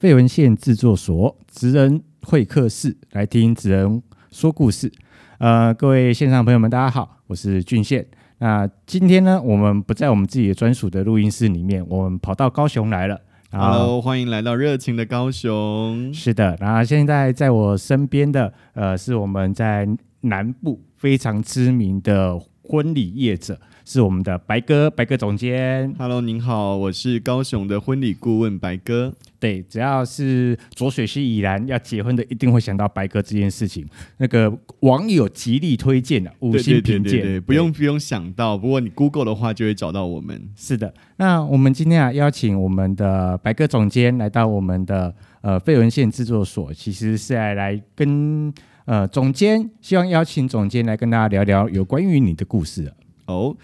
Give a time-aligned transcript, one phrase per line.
[0.00, 4.90] 废文献制作所职人会客室，来听职人说故事。
[5.36, 8.06] 呃，各位线上朋友们，大家好，我是俊宪。
[8.38, 13.20] 那今天呢，我们不在我们自己的专属的录音室里面，我们跑到高雄来了。
[13.50, 16.10] Hello，欢迎来到热情的高雄。
[16.14, 19.86] 是的，然后现在在我身边的，呃，是我们在
[20.22, 23.60] 南部非常知名的婚礼业者。
[23.92, 25.92] 是我们的白哥，白哥总监。
[25.98, 29.12] Hello，您好，我是高雄的婚礼顾问白哥。
[29.40, 33.84] 对，只要是浊水溪以南要结婚的，一定会想到白哥这件事情。
[34.18, 38.56] 那个网友极力推荐的五星评鉴，对对对对对，不用不用想到。
[38.56, 40.40] 不过你 Google 的话就会找到我们。
[40.54, 48.54] 是的，那我们今天啊邀请我们的白哥总监来到我们的呃废文献制作所，其实是来来跟
[48.84, 52.92] 呃总监，希望邀请总监来跟大家聊聊有关于你的故事。
[53.26, 53.56] 哦，oh,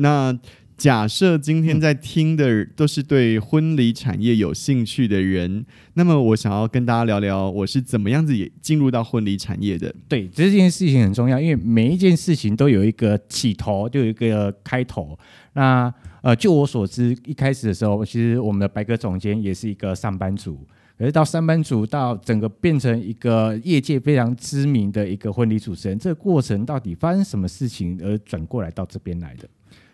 [0.00, 0.36] 那
[0.76, 9.94] 假设今天在听的都是对婚礼产业有兴趣的人，嗯、那么我想要跟大家聊聊我是怎么样子也进入到婚礼产业的。
[10.08, 15.18] 对，这件事情很重要，因为每一件事情都有一个起头，就有一个开头。
[15.52, 20.66] 那呃，就我所知，一开始的时候，其实我们的白鸽总监也是一个上班族。
[20.96, 29.46] 可是到上班族到整个变成一个业界非常知名的一个婚礼主持人，这个过程到底发生什么事情而转过来到这边来的？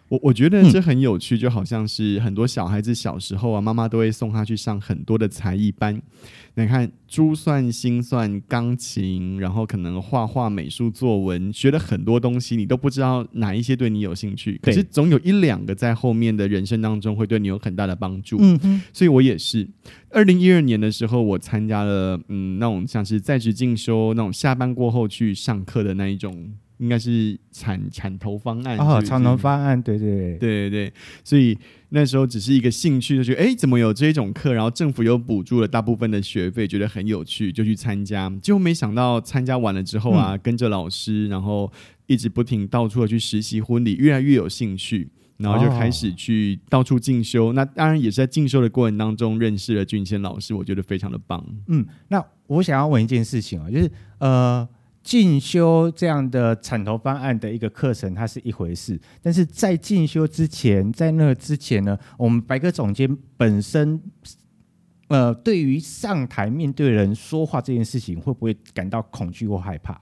[0.08, 6.00] 我我觉得这很有趣，就好像是很多小孩子小时候啊，妈妈都会送他去上很多的才艺班。
[6.54, 14.58] 你看珠算、心算、钢琴，然后可能画画、美术、作文，学了很多东西，你都不知道哪一些对你有兴趣。
[14.62, 18.38] 可是总有一两个在后面的人生当中会对你有很大的帮助。
[18.40, 19.68] 嗯嗯，所以我也是。
[20.10, 26.54] 二零一二年的时候，我参加了嗯那种像是在职进修那种下班过后去上课的那一种。
[26.78, 30.92] 应该是产产投方案哦，产投方案，对对对对对，
[31.24, 31.56] 所以
[31.88, 34.52] 那时候只是一个兴趣，就觉得哎，怎么有这种课？
[34.52, 38.30] 然后政府又补助了大部分的学费，觉得很有趣，就去参加。
[38.42, 41.72] 结果没想到参加完了之后啊，嗯、跟着老师，然后
[42.06, 45.08] 一直不停到处的去实习婚礼，越来越有兴趣，
[45.38, 47.46] 然后就开始去到处进修。
[47.46, 51.42] 哦、那当然也是在进修的过程当中认识了俊谦老师，我觉得非常的棒。
[51.68, 54.68] 嗯，那我想要问一件事情啊，就是呃。
[55.06, 59.00] 进修这样的产头方案的一个课程，它是一回事。
[59.22, 64.02] 但是在进修之前，在那之前呢，我们白鸽总监本身，
[65.06, 70.00] 呃，对于上台面对人说话这件事情，会不会感到恐惧或害怕？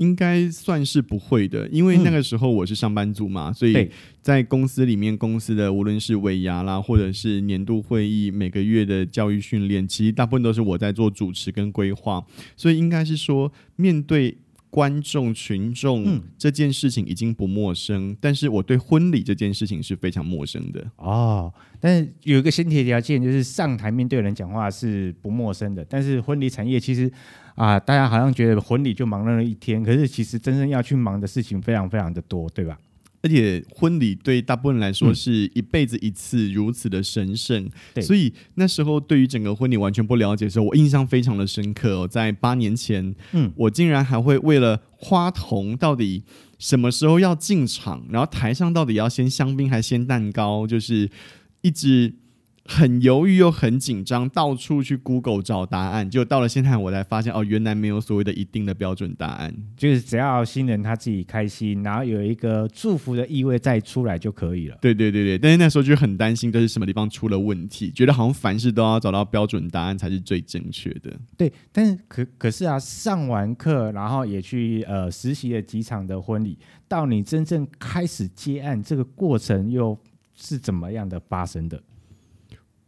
[0.00, 3.90] 应该算是不会的，因为那个时候我是上班族嘛，嗯、所以
[4.20, 12.24] 在公司里面，公司的无论是尾牙啦，或者是年度会议，每个月的教育训练，其实大部分都是我在做主持跟规划，
[12.56, 14.38] 所以应该是说面对。
[14.72, 21.52] 观众群众、嗯、这件事情已经不陌生，但是我对婚礼这件事情是非常陌生的哦。
[21.80, 25.84] 但是有一个先提条件，就是上台面对人讲话是不陌生的。
[25.86, 27.10] 但是婚礼产业其实
[27.54, 32.78] 啊，大家好像觉得婚礼就忙了一天，可是其实真正要去忙的事情非常非常的多，对吧？
[33.22, 42.08] 而且婚礼对大部分人来说是一辈子一次，如此的神圣，嗯、所以那时候对于整个婚礼完全不了解的时候，我印象非常的深刻哦。
[42.08, 46.24] 在八年前，嗯，我竟然还会为了花童到底
[46.58, 51.10] 什么时候要进场，然后台上到底要先香槟还是先蛋糕，就是
[51.60, 52.14] 一直。
[52.66, 64.78] 很犹豫又很紧张，到处去 Google 找答案，就到了现在我才发现哦，原来没有所谓的一定的标准答案，就是只要新人他自己开心，然后有一个祝福的意味再出来就可以了。
[64.80, 71.10] 对对对对，但是那时候就很担心，这是什么地方出了问题，觉得好像凡事都要找到标准答案才是最正确的。
[71.36, 76.56] 对，但是可可是啊，上完课，然后也去呃实习了几场的婚礼，
[76.86, 79.98] 到你真正开始接案这个过程又
[80.36, 81.82] 是怎么样的发生的？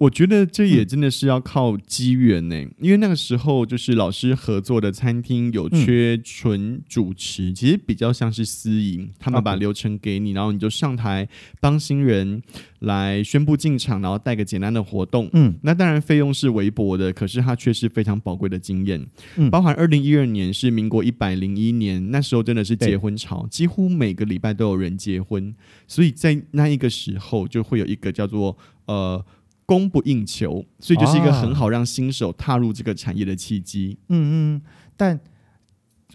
[0.02, 11.28] 我觉得这也真的是要靠机缘呢，因为那个时候就是老师合作的餐厅有缺纯主持，其实比较像是私营，他们把流程给你，然后你就上台
[11.60, 12.42] 帮新人
[12.80, 15.30] 来宣布进场，然后带个简单的活动。
[15.34, 19.06] 嗯，那当然费用是微薄的，可是它却是非常宝贵的经验。
[19.36, 25.54] 嗯，包含二零一二年是民国一百零一年，那时候真的是结婚潮，几乎每个礼拜都有人结婚，
[25.86, 29.24] 所以在那一个时候就会有一个叫做呃。
[29.66, 33.96] 供不应求，所以就是一个很好让新手踏入这个产业的契机。
[34.08, 34.62] 嗯嗯，
[34.96, 35.18] 但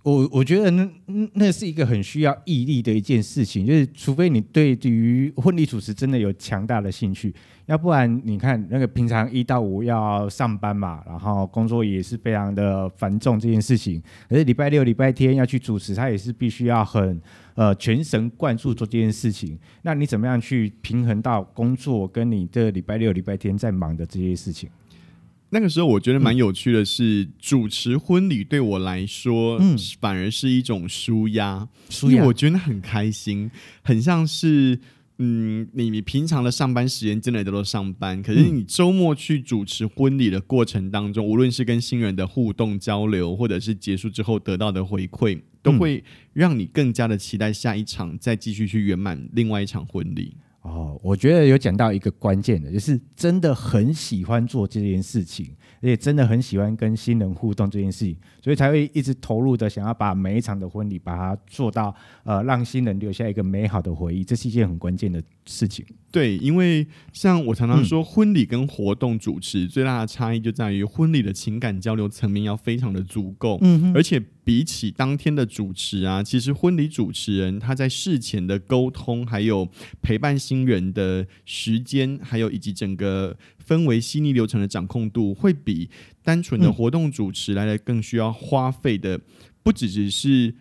[0.08, 0.90] 我我觉得那
[1.34, 7.36] 那是一个很需要毅力的一件事情，就是除非你对于婚礼主持真的有强大的兴趣。
[7.66, 14.02] 要不然你看那个平常一到五要上班嘛，然后工作也是非常的繁重这件事情。
[14.30, 17.22] 可是礼拜六、礼拜天要去主持，他也是必须要很
[17.56, 19.60] 呃全神贯注做这件事情。
[19.82, 24.70] 那你怎么样去平衡到工作跟你的礼拜六、礼拜天在忙的这些事情？
[25.50, 33.50] 那个时候我觉得蛮有趣的是，嗯、主持婚礼对我来说，嗯，反而是一种舒压，舒压，因为我觉得很开心，
[33.82, 34.80] 很像是。
[35.20, 46.04] 嗯，你你平常的上班时间真的都在上班，可是你周末去主持婚礼的过程当中，嗯、无论是跟新人的互动交流，或者是结束之后得到的回馈，都会
[46.34, 50.38] 让你更加的期待下一场再继续去圆满另外一场婚礼。
[50.68, 55.56] 哦，我觉得有讲到一个关键的，就是真的很喜欢做这件事情。
[55.80, 61.94] 而且真的很喜欢跟新人互动这件事情，所以才会一直投入的想要把每一场的婚礼把它做到，
[62.24, 65.86] 呃，让新人留下一个美好的回忆，这是一件很关键的事情。
[66.10, 79.68] 对，因为像我常常说，婚礼跟活动主持最大的差异就在于，婚礼的情感交流层面要非常的足够，嗯哼，而且比起当天的主持啊，其实婚礼主持人他在事前的沟通，还有
[80.02, 83.38] 陪伴新人的时间，还有以及整个。
[83.68, 85.90] 氛围细腻流程的掌控度，会比
[86.24, 89.20] 单纯的活动主持来的更需要花费的，
[89.62, 90.56] 不只只是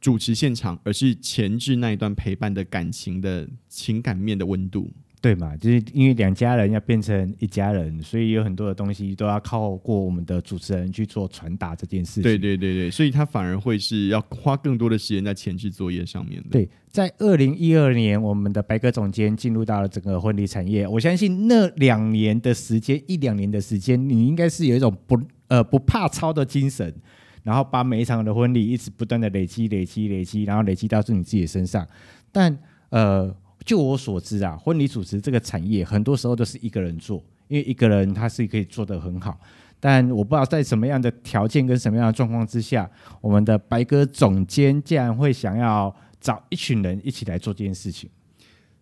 [0.00, 4.90] 主持现场，而是前置那一段陪伴的感情的情感面的温度。
[5.26, 5.56] 对嘛？
[5.56, 12.22] 就是因为两家人要变成一家人，所以有很多的东西都要靠过我们的主持人去做传达这件事情。
[12.22, 16.50] 对对对对，所以他反而会是要花更多的时间在前置作业上面的。
[16.50, 20.86] 对，在二零一二年，我们的白鸽总监进入到了整个婚礼产业。
[20.86, 26.94] 我相信那两年的时间，一两年的时间，你应该是有一种不呃不怕操的精神，
[27.42, 31.84] 然后把每一场的婚礼一直不断的累积、累积、累积，然后累积到是你自己的身上。
[32.30, 32.56] 但
[32.90, 33.34] 呃。
[33.66, 39.38] 就我所知啊，婚礼主持这个产业很多时候都是一个人做，因为一个人他是可以做得很好。
[39.78, 42.88] 但我不知道在什么样的条件跟什么样的状况之下，
[43.20, 48.08] 我们的白鸽总监竟然会想要找一群人一起来做这件事情。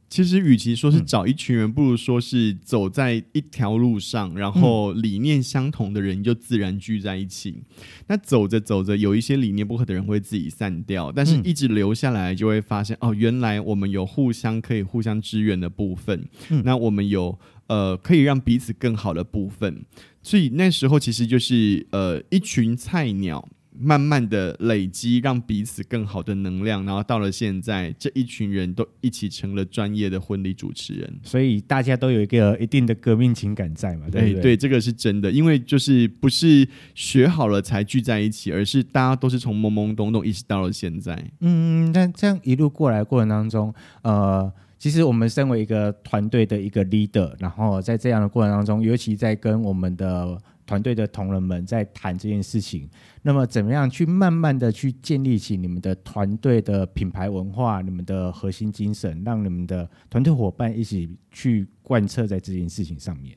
[0.08, 7.62] 其实，与其说是找一群人，不如说是走在一条路上，然后理念相同的人就自然聚在一起。
[8.06, 16.28] 那走着走着，有一些理念不合的人会自己散掉，但是一直留下来，就会发现哦，原来我们有互相可以互相支援的部分。
[16.62, 17.36] 那我们有
[17.66, 19.84] 呃可以让彼此更好的部分。
[20.22, 23.48] 所以那时候其实就是呃一群菜鸟。
[23.76, 34.34] 慢慢的累积，让彼此更好的能量，然后到了现在，这一群人都一起成了专业的婚礼主持人，所以大家都有一个一定的革命情感在嘛，对不对？
[34.34, 41.30] 欸、对，这个是真的，因为就是不是学好了才聚在一起，而是大家都是从懵懵懂懂一直到了现在。
[41.40, 52.88] 嗯，但这样一路过来过程当中，呃，其实我们身为一个团队的一个 leader，然后在这样的过程当中，尤其在跟我们的团队的同仁们在谈这件事情，
[53.22, 63.36] 那么怎么样去慢慢的去建立起你们的团队的品牌文化、你们的核心精神，让你们的团队伙伴一起去贯彻在这件事情上面？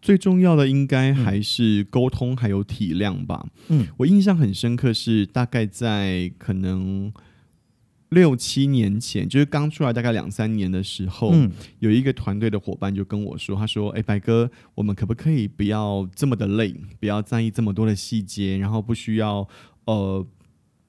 [0.00, 3.46] 最重要的应该还是沟通还有体谅吧。
[3.68, 7.12] 嗯，我印象很深刻是大概在可能。
[8.14, 11.50] 六七年前，就是刚出来大概两三年的时候，嗯、
[11.80, 19.46] 有一个团队的伙伴就跟我说：“他说，哎，白哥，我们可不可以不要这么的累，不要在意这么多的细节，然后不需要
[19.84, 20.26] 呃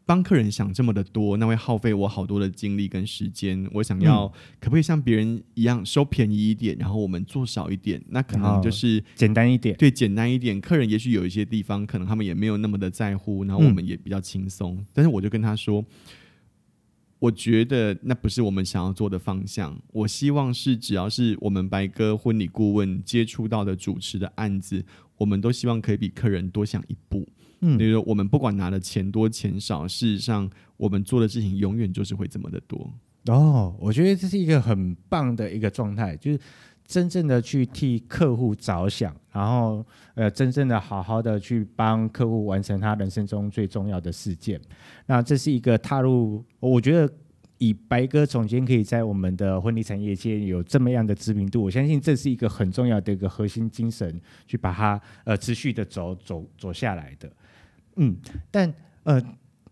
[0.05, 3.67] 帮客人想这么的多，那会耗费我好多的精力跟时间。
[3.73, 4.31] 我想要、嗯、
[4.61, 8.01] 可不可以像别人一样收便宜一点，然后我们做少一点？
[8.09, 10.61] 那可能就是简单一点，对，简单一点。
[10.61, 14.75] 客人也许有一些地方可能他们也没有那么的在乎，然后我们也比较轻松。
[14.75, 15.83] 嗯、但是我就跟他说。”
[17.25, 19.75] 我觉得那不是我们想要做的方向。
[19.91, 24.83] 我希望是，只要是我们白哥婚礼顾问接触到的主持的案子，
[25.17, 27.27] 我们都希望可以比客人多想一步。
[27.61, 32.93] 嗯，比如说我们不管拿的钱多钱少，事实上我们做的事情永远就是会这么的多。
[33.27, 36.39] 哦，我觉得这是一个很棒的一个状态，就是
[36.87, 44.61] 真正的去替客户着想，然后呃，真正的好好的去帮客户完成他人生中最重要的事件。
[45.07, 47.11] 那这是一个踏入，我觉得
[47.57, 57.27] 以白鸽总监可以在我们的婚礼产业界有这么样的知名度，我相信这是一个很重要的一个核心精神，去把它呃持续的走走走下来的。
[57.95, 58.15] 嗯，
[58.51, 58.71] 但
[59.03, 59.19] 呃，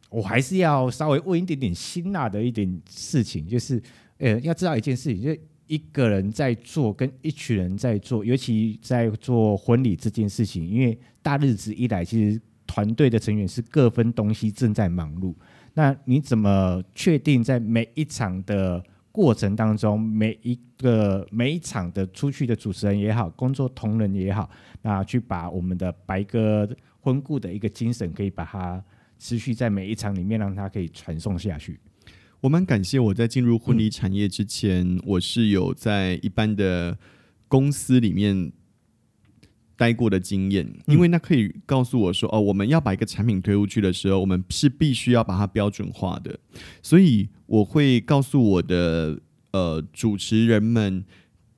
[0.10, 3.79] 我还是要稍微问一点点辛辣的一点事情，就是
[4.17, 5.39] 呃，要知道一件事情，就是。
[5.67, 15.34] 一个人在做，跟一群人在做，尤其在做婚礼这件事情，因为大日子一来，其实团队的成员是各分东西，正在忙碌。
[15.74, 24.50] 那你怎么确定在每一场的过程当中，每一个每一场的出去的主持人也好，工作同仁也好，
[24.82, 28.84] 那去把我们的白鸽婚故的一个精神，可以把它
[29.17, 31.79] 持续在每一场里面，让它可以传送下去。
[32.43, 36.97] 我蛮感谢我在进入婚礼产业之前，嗯、我是有在一般的
[37.47, 38.51] 公司里面
[39.77, 46.38] 待过的经验，因为那可以告诉我说，哦，我们要把一个产品推出去的时候，我们是必须要把它标准化的。
[46.81, 49.17] 所以我会告诉我的
[49.51, 51.05] 呃主持人们。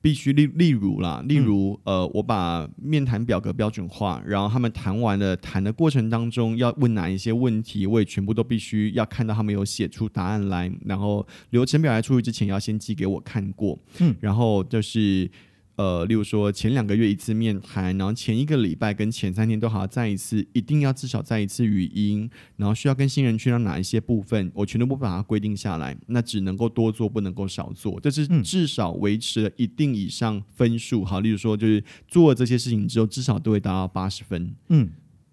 [0.06, 15.28] 必须例例如啦，例如呃，我把面谈表格标准化，然后他们谈完了，谈的过程当中要问哪一些问题，我也全部都必须要看到他们有写出答案来，然后流程表来出去之前要先寄给我看过，嗯，然后就是。
[15.76, 31.04] 呃，例如说前两个月一次面谈，然后前一个礼拜跟前三天都好要再一次，一定要至少再一次语音，然后需要跟新人去到哪一些部分，我全都不把它规定下来，那只能够多做，不能够少做，这是至少维持了一定以上分数。
[31.04, 34.54] 好，例如说就是做了这些事情之后，至少都会达到八十分。
[34.70, 34.88] 嗯，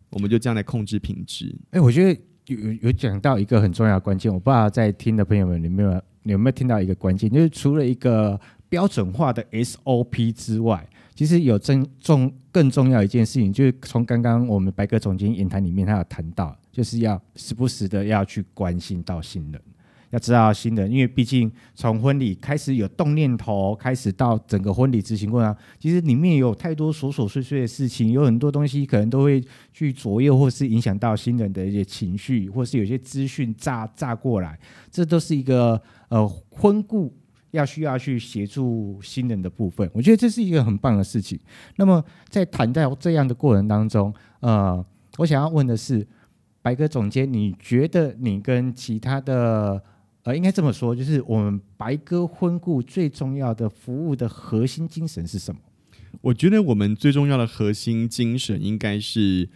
[0.10, 1.56] 我们就这样来控制品质。
[1.68, 8.38] 哎、欸，我觉得有有讲到一个很重要的关键，我不知道在听的朋友们，你有没有你有没有听到一个关键，就是除了一个。
[8.74, 19.62] 标准化的 SOP 之外，其实有真重更重要一件事情，就是从刚刚我们白鸽总监言谈里面，他有谈到，就是要时不时的要去关心到新人，
[20.10, 29.40] 要知道新人，因为毕竟从婚礼开始有动念头，开始到整个婚礼执行过程，其实里面有太多琐琐碎碎的事情，有很多东西可能都会
[29.72, 37.14] 去左右或是影响到新人的一些情绪，或是有些资讯炸炸过来，这都是一个呃婚故。
[37.54, 41.40] 要需要去协助新人的部分，我觉得这是一个很棒的事情。
[41.76, 44.84] 那么在谈到这样的过程当中，呃，
[45.18, 46.06] 我想要问的是，
[46.64, 49.80] 白鸽总监，你觉得你跟其他的，
[50.24, 55.62] 呃，应该这么说，就是我们白鸽婚顾最重要的服务的核心精神是什么？
[56.22, 59.48] 我觉得我们最重要的核心精神应该是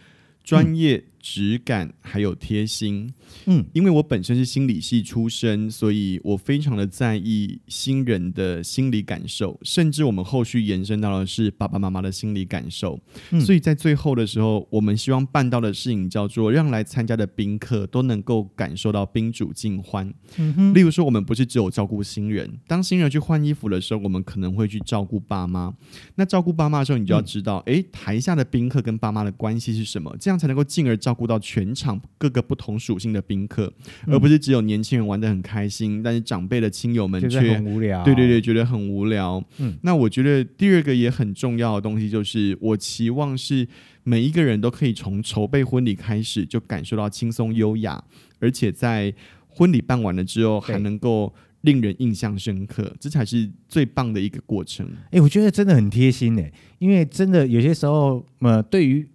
[0.44, 1.02] 专业。
[1.30, 3.12] 质感还有贴心，
[3.44, 12.98] 嗯，因为我本身是心理系出身，所以我非常的在意新人的心理感受，甚至我们后续延伸到的是爸爸妈妈的心理感受。
[13.30, 20.10] 嗯，所以在最后的时候，我们希望办到的事情叫做让来参加的宾客都能够感受到宾主尽欢。
[20.38, 25.74] 嗯，例如说，我们不是只有照顾新人，当新人去换衣服的时候，我们可能会去照顾爸妈。
[26.14, 31.28] 那照顾爸妈的时候，你就要知道，哎、嗯，台下的宾客跟爸妈的关系是什么，这样才能够进而照顾。
[31.28, 33.70] 到全场各个不同属性的宾客，
[34.06, 38.02] 嗯，而不是只有年轻人玩得很开心，但是长辈的亲友们却很无聊。
[38.02, 39.44] 对对对，觉得很无聊。
[39.58, 43.68] 嗯，那我觉得第二个也很重要的东西就是，我期望是
[44.04, 48.02] 每一个人都可以从筹备婚礼开始就感受到轻松优雅，
[48.38, 49.12] 而且在
[49.46, 54.88] 婚礼办完了之后还能够令人印象深刻，这才是最棒的一个过程。
[55.10, 59.06] 哎，我觉得真的很贴心哎，因为真的有些时候，呃，对于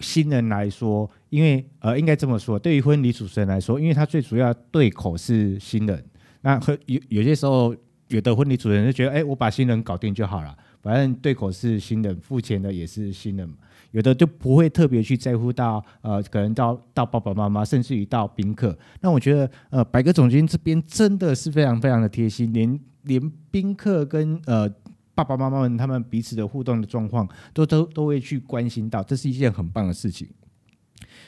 [0.00, 6.04] 新人来说，因为呃，应该这么说，对于婚礼主持人来说，因为他最主要对口是新人，
[6.42, 7.74] 那和有有些时候，
[8.08, 13.48] 有的婚礼主持人就觉得，哎，我把新人搞定就好了，反正对口是新人，付钱的也是新人，
[13.90, 18.76] 有的就不会特别去在乎到呃，可能到到爸爸妈妈，甚至于到宾客。
[19.00, 24.70] 那我觉得，呃，百鸽总监这边真的是非常非常的贴心，连连宾客跟呃。
[25.18, 30.28] 爸爸妈妈们他们彼此的互动的状况，都都都会去关心到，这是一件很棒的事情。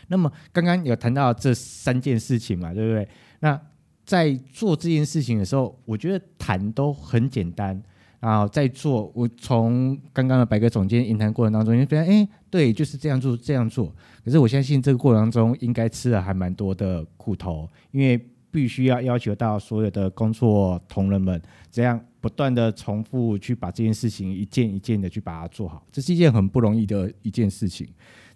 [0.06, 3.08] 那么刚刚有谈到这三件事情嘛，对不对？
[3.40, 3.60] 那
[4.04, 7.82] 在做这件事情的时候，我觉得谈都很简单。
[8.20, 13.92] 然后在做，我从刚刚的白鸽总监言谈过程当中，就发现，哎，对，就是这样做，这样做。
[14.24, 18.24] 可是我相信这个过程当中，应该吃了还蛮多的苦头，因为。
[18.50, 21.40] 必须要要求到所有的工作同仁们，
[21.70, 27.88] 这样不断的重复去把这件事情一件一件的去把它做好，这是一件很不容易的一件事情。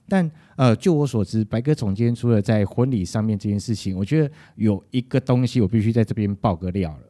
[0.06, 7.02] 但呃，就我所知，白鸽总监除了在婚礼上面这件事情，我觉得有一个东西我必须在这边爆个料了。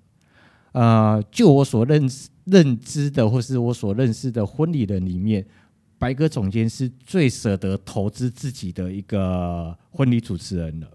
[0.73, 2.09] 呃，就我所认
[2.45, 5.45] 认知的，或是我所认识的婚礼人里面，
[5.99, 10.89] 白鸽总监是最舍得投资自己的一个婚礼主持人了。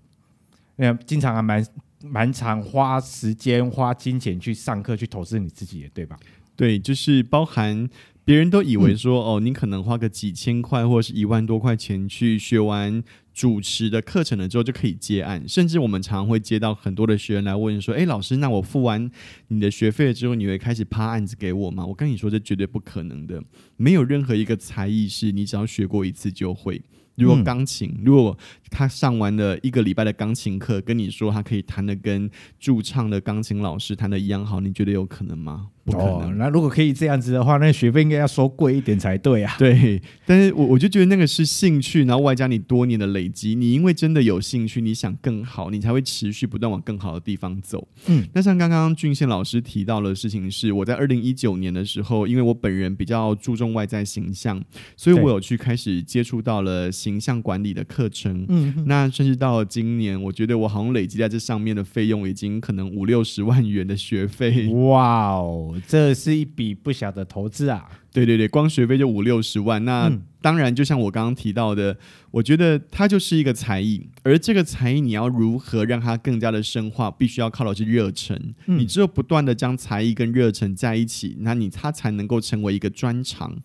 [0.76, 1.66] 那经常还蛮。
[2.04, 6.18] 蛮常花时间、花金钱去上课、去投资你自己的，对吧？
[6.56, 7.90] 对，就是包含
[8.26, 13.02] 别人都以为说，嗯、哦，你可能花个几千块或者是一万多块钱去学完
[13.34, 19.10] 主持的课程了之后就可以接案，甚至我们常常会接到很多的学员来问说，哎，老师，那我付完
[19.48, 21.86] 你的学费了之后，你会开始趴案子给我吗？
[21.86, 23.42] 我跟你说，这绝对不可能的，
[23.78, 26.82] 没有任何一个才艺是你只要学过一次就会。
[27.20, 28.38] 如果钢琴，如果
[28.72, 35.68] 他上完了一个礼拜的钢琴课，跟你说他可以弹的跟驻唱的钢琴老师弹的一样好，你觉得有可能吗？
[35.90, 36.32] 不可能。
[36.32, 39.56] 哦、那如果可以这样子的话，那学费应该要收贵一点才对啊。
[39.60, 47.88] 对，但是我我就觉得那个是兴趣，然后外加你多年的累积，你因为真的有兴趣，你想更好，你才会持续不断往更好的地方走。
[48.08, 54.62] 嗯，那像刚刚俊宪老师提到的事情是，我在二零一九年的时候，因为我本人比较注重外在形象，
[54.96, 58.46] 所以我有去开始接触到了形象管理的课程。
[58.50, 64.68] 嗯，那甚至到了今年，我觉得我好像累积在这上面的费用已经可能五六十万元的学费。
[64.68, 67.90] 哇哦，这是一笔不小的投资啊！
[68.12, 69.84] 对对对，光学费就五六十万。
[69.86, 71.96] 那、嗯、当然，就像我刚刚提到的，
[72.32, 78.36] 我觉得它就是一个才艺，而这个才艺你要如何让它更加的深化，必须要靠的是热忱。
[78.66, 83.56] 嗯、你只有不断的将才艺跟热忱在一起，那你它才能够成为一个专长，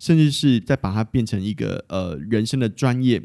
[0.00, 3.22] 甚至是再把它变成一个呃人生的专业。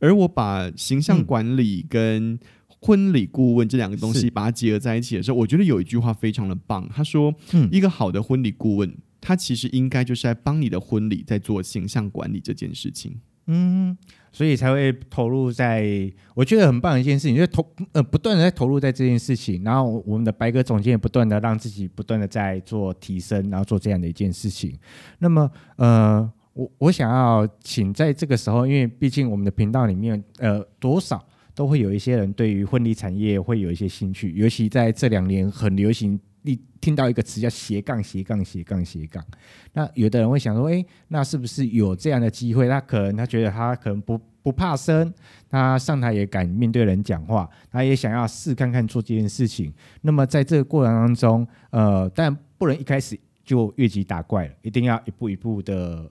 [0.00, 2.38] 而我把形象管理跟
[2.80, 13.96] 婚礼顾问这两个东西把它结合在一起的时候，我觉得有一句话非常的棒，他说：“嗯、一个好的婚礼顾问。”他其实应该就是在帮你的婚礼在做形象管理这件事情，嗯，
[14.30, 24.78] 所以才会投入在我觉得很棒的一件事情，就是投呃不断的在投入在这件事情，然后我们的白鸽总监也不断的让自己不断的在做提升，然后做这样的一件事情。
[25.18, 36.20] 那么呃，我我想要请在这个时候，因为毕竟我们的频道里面呃多少都会有一些人对于婚礼产业会有一些兴趣，尤其在这两年很流行。
[36.42, 39.24] 你听到一个词叫斜杠斜杠斜杠斜杠，
[39.72, 42.68] 那有的人会想说，诶，那是不是有这样的机会？
[42.68, 45.12] 他可能他觉得他可能不不怕生，
[45.48, 49.72] 他上台也敢面对人讲话，他也想要试看看做这件事情。
[50.02, 56.08] 那么在这个过程当中，呃，但不能一开始就越级打怪了，一定要一步一步的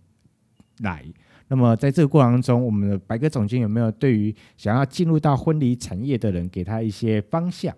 [0.79, 1.05] 来。
[1.47, 7.75] 那么在这个过程当中，我们的白鸽总监有没有对于想要进入到婚礼产业的人，给他一些方向？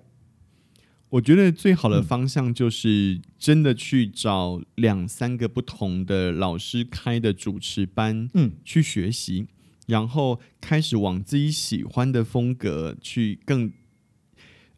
[1.10, 9.48] 我觉得最好的方向就是真的去找两三个不同的老师开的主持班，嗯，去学习，
[9.86, 13.72] 然后开始往自己喜欢的风格去更，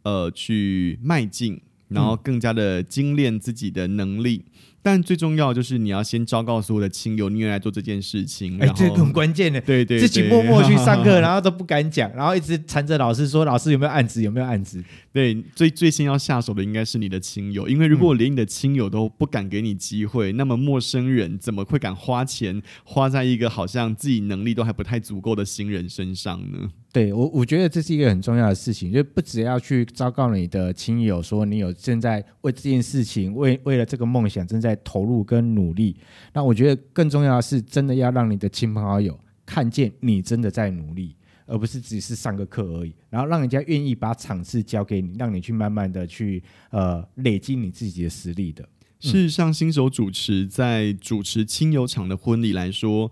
[0.04, 4.46] 呃，去迈进，然后更加的精炼自己的能力。
[4.82, 8.58] 但最重要就是你要先昭告所有的亲友，你愿意来做这件事情。
[8.60, 14.22] 哎，这个很关键的，对，对对，自己默默去上课， 然后都不敢讲，然后一直缠着老师说：“老师有没有案子？
[14.22, 26.70] 有没有案子？”对，最最先要下手的应该是你的亲友，因为如果连你的亲友都不敢给你机会，嗯、那么陌生人怎么会敢花钱花在一个好像自己能力都还不太足够的新人身上呢？
[26.92, 35.96] 对我，我觉得这是一个很重要的事情，就不只要去昭告你的亲友说你有正在为这件事情，为为了这个梦想正在投入跟努力。
[36.34, 42.96] 那我觉得更重要的是，真的要让你的亲朋好友看见你真的在努力，而不是只是上个课而已。
[43.12, 48.68] 然后让人家愿意把场次交给你，让你去慢慢的去呃累积你自己的实力的。
[49.00, 53.12] 事实上，新手主持在主持亲友场的婚礼来说。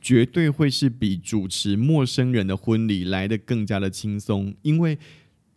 [0.00, 4.98] 绝对会是比主持陌生人的婚礼来的更加的轻松，因为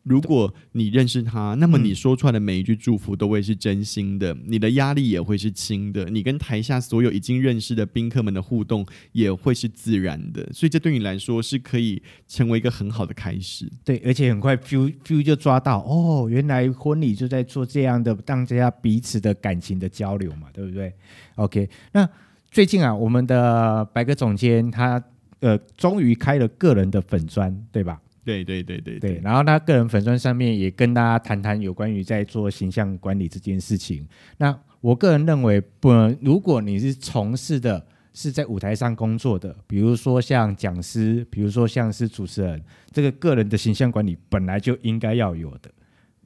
[0.03, 13.71] 如果你认识他，那么你说出来的每一句祝福都会是真心的，你的压力也会是轻的，你跟台下所有已经认识的宾客们的互动也会是自然的，所以这对你来说是可以成为一个很好的开始。
[13.85, 20.93] 对，而且很快 feel feel 就抓到哦，原来婚礼就在做这样的，让大家彼此的感情的交流嘛，对不对
[21.35, 22.09] ？OK，那。
[22.53, 25.03] 最近啊，我们的白鸽总监他
[25.39, 27.99] 呃，终于开了个人的粉砖，对吧？
[28.23, 29.13] 对对对对对。
[29.15, 34.07] 对，然后他个人粉砖上面也跟大家谈谈有关于在做形象管理这件事情。
[34.37, 35.89] 那我个人认为，不，
[36.21, 45.71] 如果你是从事的是在舞台上工作的，比如说像讲师，比如说像是主持人，这个个人的形象管理本来就应该要有的。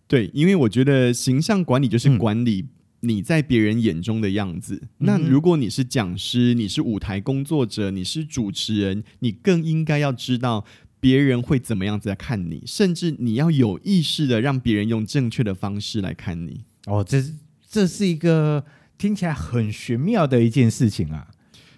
[0.09, 2.69] 对，因为我觉得形象管理就是管理、嗯。
[3.01, 4.81] 你在别人眼中的样子。
[4.97, 10.65] 那如果你是讲师，你是舞台工作者，你是主持人，你更应该要知道
[10.99, 16.63] 别人会怎么样子来看你，甚至你要有意识的让别人用正确的方式来看你。
[16.85, 17.23] 哦，这
[17.69, 18.65] 这是一个
[18.97, 21.27] 听起来很玄妙的一件事情啊。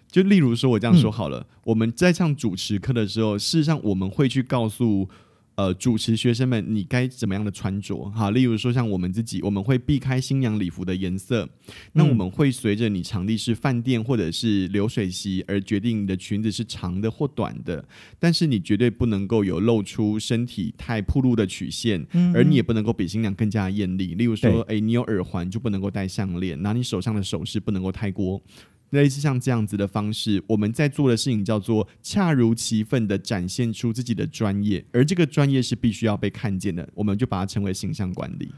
[0.09, 5.09] 就例如说，我这样说好了，嗯、我们在上主持课的时候，事实上我们会去告诉。
[5.59, 8.09] 呃，主持学生们，你该怎么样的穿着？
[8.11, 11.43] 哈，例如说像我们自己，我们会避开新娘礼服的颜色。
[11.43, 17.83] 嗯、那我们会随着你场地是饭店或者是流水席而决定你的裙子是长的或短的。
[18.17, 24.15] 但是你绝对不能够有露出身体太暴露的曲线，嗯、而你也不能够比新娘更加艳丽。
[24.15, 28.41] 例如说，哎对，你有耳环就不能够戴项链，拿你手上的首饰不能够太过。
[28.91, 38.49] 类似像这样子的方式，我们在做的事情叫做恰如其分的展现出自己的专业，而这个专业是必须要被看见的，我们就把它称为形象管理。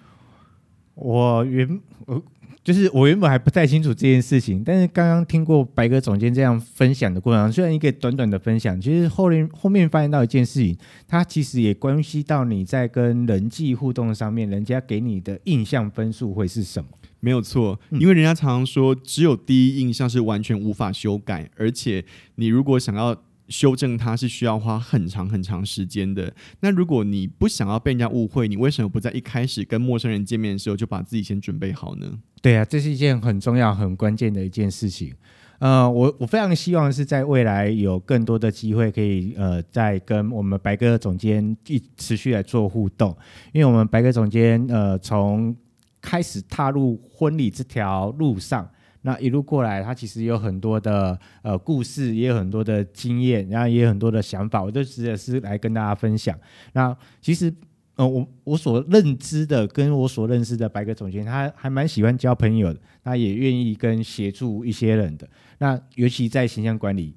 [0.94, 2.22] 我原我
[2.64, 16.90] 就是我原本还不太清楚这件事情，但是刚刚听过白鸽总监这样分享的过程，虽然一个短短的分享，其实后面后面发现到一件事情，它其实也关系到你在跟人际互动上面，人家给你的印象分数会是什么？
[17.22, 22.04] 没有错，因为人家常常说，只有第一印象是完全无法修改，而且
[22.36, 23.16] 你如果想要。
[23.50, 26.34] 修正它是需要花很长很长时间的。
[26.62, 32.18] 那如果你不想要被人家误会，你为什么不在一开始跟陌生人见面的时候就把自己先准备好呢？
[32.42, 35.14] 对啊，这是一件很重要、很关键的一件事情。
[35.60, 43.14] 呃，我我非常希望是在未来有更多的机会可以呃，再跟我们白鸽总监一持续来做互动，
[43.52, 45.54] 因为我们白鸽总监呃，从
[46.02, 48.70] 开始踏入婚礼这条路上。
[49.04, 56.38] 那一路过来，他其实有很多的呃故事，也有很多的经验，然后也有很多的想法，我就直接是来跟大家分享。
[56.74, 57.52] 那其实，
[57.96, 65.28] 呃，我我所认知的，跟我所认识的白鸽总监，他还蛮喜欢交朋友的，他也愿意跟协助一些人的。
[65.58, 67.16] 那尤其在形象管理，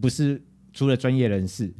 [0.00, 0.40] 不是
[0.72, 1.72] 除了专业人士。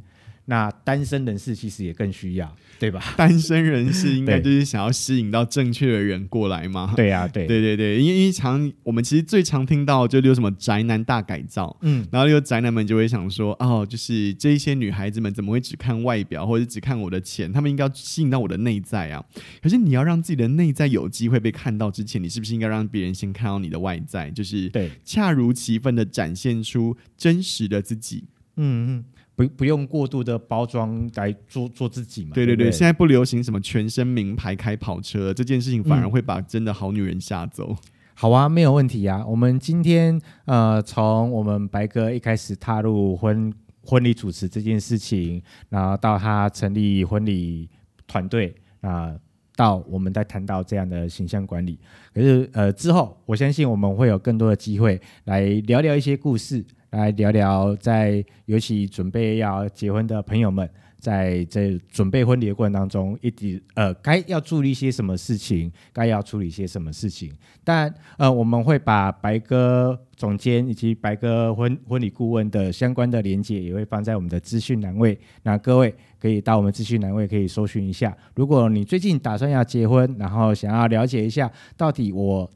[0.47, 3.01] 那单身人士其实也更需要，对吧？
[3.17, 6.93] 单身人士应该就是想要吸引到正确的人过来嘛。
[6.95, 17.51] 对呀、啊，对对对对，因为因为常我们其实最常听到就有什么宅男大改造，嗯，然后有宅男们就会想说，哦，就是这一些女孩子们怎么会只看外表，或者只看我的钱？
[17.51, 19.25] 他们应该要吸引到我的内在啊。
[19.63, 24.29] 可是你要让自己的内在有机会被看到之前，你是不是应该让别人先看到你的外在？
[24.29, 28.25] 就是对，恰如其分的展现出真实的自己。
[28.57, 29.05] 嗯嗯。
[29.35, 32.31] 不不用过度的包装来做做自己嘛？
[32.33, 37.71] 对对对，对对现在不流行什么全身名牌开跑车这件事情，反而会把真的好女人吓走。
[37.71, 37.77] 嗯。
[38.17, 39.25] 好啊，没有问题啊。
[39.27, 47.69] 我们今天呃，从我们白哥一开始踏入婚婚礼主持这件事情，然后到他成立婚礼
[48.07, 49.13] 团队啊，
[49.57, 51.77] 到我们在谈到这样的形象管理，
[52.13, 56.65] 可是呃之后，我相信我们会有更多的机会来聊聊一些故事。
[56.91, 67.33] 来聊聊，在尤其准备要结婚的朋友们，在这准备婚礼的过程当中，一直呃该要注意一些什么事情，该要处理一些什么事情。
[67.63, 75.19] 但呃，我们会把白鸽总监以及白鸽婚婚礼顾问的相关的连接，也会放在我们的资讯栏位。
[75.43, 78.15] 那各位可以到我们资讯栏位可以搜寻一下。
[78.35, 82.49] 如果你最近打算要结婚，然后想要了解一下，到底我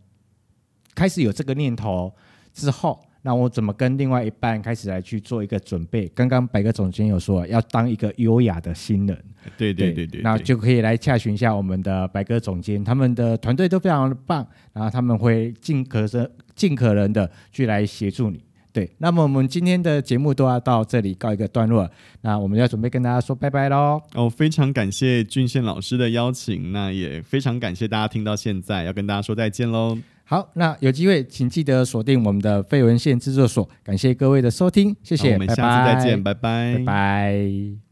[0.95, 2.13] 开始有这个念头
[2.53, 2.99] 之后。
[3.21, 6.07] 那我怎么跟另外一半开始来去做一个准备？
[6.15, 9.23] 刚刚白鸽总监有说要当一个优雅的新人，
[9.57, 18.43] 对对对对，那就可以来洽询一下我们的白鸽总监，他们的团队都非常的棒，然后他们会尽可能尽可能的去来协助你。
[18.71, 21.89] 对，那么我们今天的节目都要到这里告一个段落，
[22.21, 23.99] 那我们要准备跟大家说拜拜喽。
[24.13, 29.97] 哦，非常感谢俊宪老师的邀请，那也非常感谢大家听到现在，要跟大家说再见喽。
[30.29, 36.77] 好，那有机会请记得锁定我们的废文献制作所，感谢各位的收听，谢谢，我们下次再见，拜拜，拜拜。
[36.77, 37.88] 拜拜。